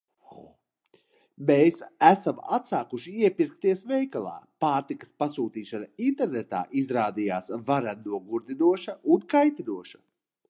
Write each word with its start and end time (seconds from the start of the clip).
Mēs 1.49 1.75
esam 2.07 2.39
atsākuši 2.57 3.13
iepirkties 3.27 3.83
veikalā– 3.91 4.33
pārtikas 4.65 5.13
pasūtīšana 5.23 5.89
internetā 6.07 6.61
izrādījās 6.83 7.53
varen 7.69 8.01
nogurdinoša 8.15 8.97
un 9.17 9.29
kaitinoša. 9.35 10.03